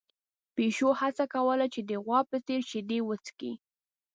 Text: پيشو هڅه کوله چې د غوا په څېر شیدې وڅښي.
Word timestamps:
پيشو 0.55 0.89
هڅه 1.01 1.25
کوله 1.33 1.65
چې 1.73 1.81
د 1.89 1.91
غوا 2.03 2.19
په 2.29 2.37
څېر 2.45 2.61
شیدې 2.69 2.99
وڅښي. 3.03 3.53